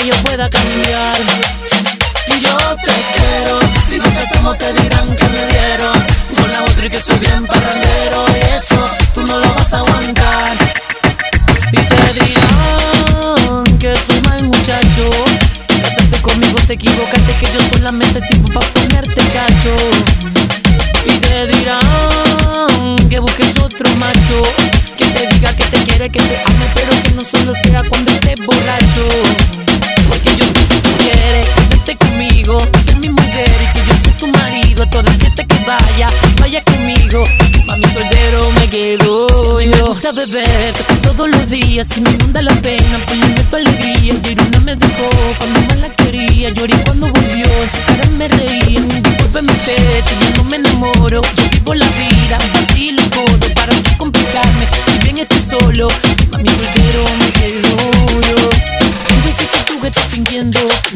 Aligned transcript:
que 0.00 0.08
yo 0.08 0.22
pueda 0.22 0.48
cambiar. 0.48 1.20
Yo 2.40 2.56
te 2.84 2.94
quiero, 3.14 3.60
si 3.86 3.98
nos 3.98 4.08
casamos 4.08 4.56
te 4.56 4.72
dirán 4.72 5.14
que 5.16 5.24
me 5.24 5.46
dieron 5.46 5.92
con 6.36 6.50
la 6.50 6.62
otra 6.62 6.86
y 6.86 6.90
que 6.90 7.00
soy 7.00 7.18
bien 7.18 7.46
parrandero. 7.46 8.24
Eso 8.56 8.90
tú 9.14 9.26
no 9.26 9.38
lo 9.38 9.54
vas 9.54 9.72
a 9.72 9.78
aguantar. 9.78 10.56
Y 11.72 11.76
te 11.76 11.96
dirán 12.18 13.78
que 13.78 13.94
soy 14.06 14.20
mal 14.22 14.44
muchacho. 14.44 15.10
Casarte 15.82 16.22
conmigo 16.22 16.58
te 16.66 16.74
equivocaste, 16.74 17.34
que 17.38 17.46
yo 17.46 17.60
solamente 17.76 18.20
sirvo 18.20 18.48
para 18.54 18.66
ponerte 18.68 19.22
cacho. 19.32 19.76
Y 21.04 21.18
te 21.18 21.46
dirán 21.46 23.08
que 23.08 23.18
busques 23.18 23.58
otro 23.62 23.90
macho 23.96 24.42
que 24.96 25.04
te 25.04 25.26
diga 25.34 25.54
que 25.56 25.64
te 25.64 25.76
quiere, 25.84 26.08
que 26.08 26.20
te 26.20 26.36
ame, 26.46 26.66
pero 26.74 26.90
que 27.02 27.10
no 27.10 27.22
solo 27.22 27.52
sea 27.64 27.82
cuando 27.88 28.10
estés 28.12 28.40
borracho. 28.46 29.59
Yo 30.40 30.46
sé 30.46 30.66
que 30.68 30.80
tú 30.80 30.90
quieres 31.02 31.46
verte 31.70 31.96
conmigo, 31.96 32.66
ser 32.84 32.96
mi 32.96 33.10
mujer 33.10 33.56
y 33.62 33.66
que 33.74 33.86
yo 33.86 33.94
soy 34.02 34.12
tu 34.12 34.26
marido. 34.28 34.82
A 34.82 34.86
toda 34.86 35.12
gente 35.12 35.46
que 35.46 35.56
vaya, 35.66 36.08
vaya 36.40 36.64
conmigo. 36.64 37.24
Mami 37.66 37.84
soltero 37.92 38.50
me 38.52 38.68
quedo 38.68 39.28
yo. 39.60 39.70
Me 39.70 39.82
gusta 39.82 40.10
beber 40.12 40.72
casi 40.72 40.94
todos 41.02 41.28
los 41.28 41.48
días 41.50 41.86
y 41.96 42.00
me 42.00 42.10
inunda 42.10 42.40
la 42.42 42.54
pena, 42.62 42.98
pues 43.06 43.18
le 43.20 43.70
alegría. 43.70 44.14
Una 44.48 44.60
me 44.60 44.76
dejó 44.76 45.10
cuando 45.38 45.60
más 45.60 45.76
la 45.78 45.90
quería. 45.90 46.50
Lloré 46.50 46.74
cuando 46.84 47.08
volvió, 47.08 47.46
en 47.46 47.70
su 47.70 47.80
cara 47.86 48.08
me 48.16 48.28
reía. 48.28 48.80
Discúlpeme 48.80 49.52
usted 49.52 50.04
si 50.06 50.14
yo 50.26 50.42
no 50.42 50.44
me 50.50 50.56
enamoro. 50.56 51.20
Yo 51.22 51.50
vivo 51.52 51.74
la 51.74 51.86
vida, 51.86 52.38
vacilo 52.54 53.02
todo 53.10 53.54
para 53.54 53.72
no 53.72 53.98
complicarme. 53.98 54.66
Si 54.90 54.98
bien 55.04 55.18
estoy 55.18 55.42
solo, 55.50 55.88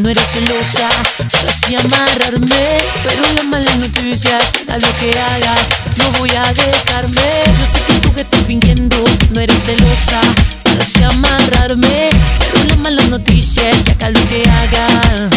no 0.04 0.10
eres 0.10 0.28
celosa 0.28 0.86
para 1.32 1.50
así 1.50 1.74
amarrarme, 1.74 2.78
pero 3.04 3.32
la 3.32 3.42
mala 3.44 3.74
noticia 3.76 4.38
es 4.38 4.52
que 4.52 4.70
haga 4.70 4.78
lo 4.86 4.94
que 4.96 5.18
hagas, 5.18 5.60
no 5.96 6.10
voy 6.18 6.28
a 6.28 6.52
dejarme. 6.52 7.22
Yo 7.58 7.66
sé 7.72 7.80
que 7.86 8.00
tú 8.00 8.12
que 8.12 8.20
estás 8.20 8.42
fingiendo 8.46 9.02
no 9.30 9.40
eres 9.40 9.56
celosa 9.64 10.20
para 10.62 11.08
amarrarme, 11.08 12.10
pero 12.52 12.64
la 12.68 12.76
mala 12.82 13.02
noticia 13.04 13.70
es 13.70 13.82
que 13.82 13.92
haga 13.92 14.10
lo 14.10 14.28
que 14.28 14.42
hagas. 14.42 15.30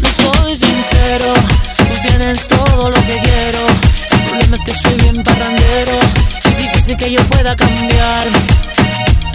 No 0.00 0.08
soy 0.10 0.56
sincero, 0.56 1.32
tú 1.76 2.08
tienes 2.08 2.48
todo 2.48 2.90
lo 2.90 3.00
que 3.06 3.20
quiero. 3.22 3.66
El 4.10 4.28
problema 4.28 4.56
es 4.56 4.62
que 4.64 4.74
soy 4.74 4.96
bien 4.96 5.22
parrandero 5.22 5.96
y 6.44 6.62
difícil 6.62 6.96
que 6.96 7.12
yo 7.12 7.22
pueda 7.28 7.54
cambiar. 7.54 8.26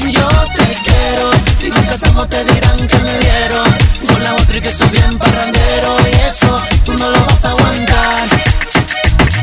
Yo 0.09 0.27
te 0.27 0.77
quiero, 0.83 1.31
si 1.57 1.69
nos 1.69 1.85
casamos 1.85 2.27
te 2.27 2.43
dirán 2.43 2.85
que 2.85 2.97
me 2.97 3.17
vieron 3.19 3.93
con 4.09 4.21
la 4.21 4.42
bien 4.93 5.17
parrandero 5.17 5.97
y 6.07 6.15
eso 6.27 6.61
tú 6.85 6.93
no 6.93 7.09
lo 7.09 7.25
vas 7.25 7.43
a 7.43 7.49
aguantar. 7.49 8.27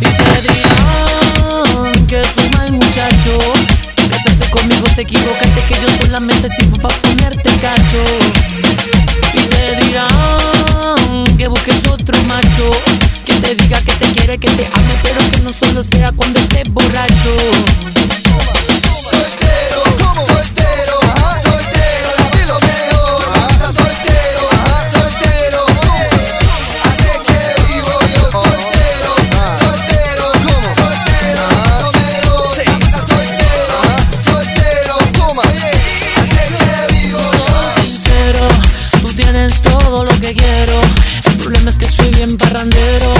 Y 0.00 0.04
te 0.04 0.42
dirán 0.42 2.06
que 2.06 2.22
soy 2.22 2.48
mal 2.50 2.72
muchacho, 2.72 3.38
casarte 3.96 4.48
conmigo 4.50 4.86
te 4.94 5.02
equivocaste 5.02 5.64
que 5.68 5.74
yo 5.74 5.88
solamente 6.02 6.48
sirvo 6.50 6.76
para 6.76 6.94
ponerte 6.98 7.50
cacho. 7.60 8.02
Y 9.34 9.40
te 9.48 9.84
dirán 9.84 11.36
que 11.36 11.48
busques 11.48 11.82
otro 11.90 12.16
macho 12.24 12.70
que 13.24 13.34
te 13.34 13.54
diga 13.56 13.80
que 13.82 13.92
te 13.92 14.06
quiere, 14.12 14.38
que 14.38 14.48
te 14.50 14.66
ame, 14.66 14.94
pero 15.02 15.18
que 15.32 15.38
no 15.40 15.52
solo 15.52 15.82
sea 15.82 16.12
cuando 16.12 16.38
estés 16.38 16.72
borracho. 16.72 17.09
Tienes 39.32 39.62
todo 39.62 40.04
lo 40.04 40.20
que 40.20 40.34
quiero. 40.34 40.80
El 41.26 41.36
problema 41.36 41.70
es 41.70 41.76
que 41.76 41.88
soy 41.88 42.10
bien 42.10 42.36
parrandero 42.36 43.12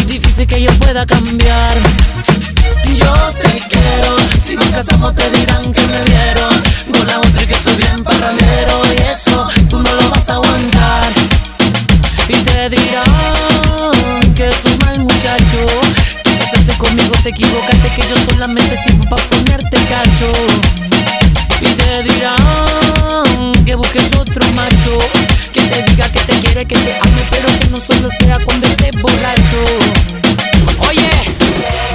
y 0.00 0.04
difícil 0.04 0.46
que 0.46 0.62
yo 0.62 0.70
pueda 0.78 1.04
cambiar. 1.04 1.76
Yo 2.94 3.14
te 3.40 3.50
quiero, 3.68 4.16
si 4.44 4.56
nos 4.56 4.68
casamos 4.68 5.14
te 5.14 5.28
dirán 5.30 5.72
que 5.72 5.80
me 5.80 6.02
vieron 6.04 6.54
con 6.92 7.06
la 7.06 7.18
otra 7.18 7.46
que 7.46 7.54
soy 7.54 7.76
bien 7.76 8.04
parrandero 8.04 8.82
y 8.94 9.10
eso 9.10 9.48
tú 9.68 9.82
no 9.82 9.92
lo 9.92 10.10
vas 10.10 10.28
a 10.28 10.34
aguantar. 10.34 11.12
Y 12.28 12.34
te 12.34 12.70
dirán 12.70 14.34
que 14.34 14.50
soy 14.62 14.76
mal 14.84 15.00
muchacho, 15.00 15.66
que 16.22 16.38
casarte 16.38 16.78
conmigo 16.78 17.14
te 17.22 17.30
equivocaste, 17.30 17.88
que 17.96 18.02
yo 18.08 18.16
solamente 18.30 18.76
sirvo 18.84 19.04
para 19.10 19.22
ponerte 19.24 19.76
cacho. 19.88 20.32
Y 21.60 21.66
te 21.66 22.02
dirán 22.04 22.45
que 26.64 26.74
te 26.74 26.98
ame 27.00 27.22
Pero 27.30 27.48
que 27.58 27.68
no 27.70 27.80
solo 27.80 28.08
sea 28.20 28.38
cuando 28.44 28.66
estés 28.66 29.02
borracho. 29.02 29.64
Oye, 30.88 31.10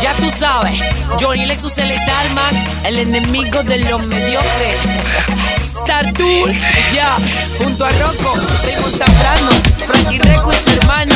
ya 0.01 0.13
tú 0.15 0.29
sabes 0.37 0.79
Johnny 1.19 1.45
Lexus 1.45 1.77
el 1.77 1.91
Starman 2.01 2.55
El 2.83 2.99
enemigo 2.99 3.63
de 3.63 3.77
los 3.79 4.05
mediocres 4.05 4.77
Star 5.61 6.11
Tour, 6.13 6.51
ya 6.93 7.17
Junto 7.57 7.85
a 7.85 7.91
Rocco, 7.91 8.33
Raymond 8.63 8.97
Zambrano 8.97 9.51
Frankie 9.87 10.19
Reco 10.19 10.51
y 10.51 10.55
su 10.55 10.77
hermano 10.79 11.13